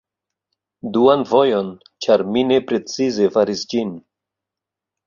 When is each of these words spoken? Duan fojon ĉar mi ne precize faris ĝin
Duan 0.95 1.25
fojon 1.33 1.69
ĉar 2.07 2.25
mi 2.33 2.45
ne 2.53 2.59
precize 2.73 3.31
faris 3.39 3.67
ĝin 3.77 3.95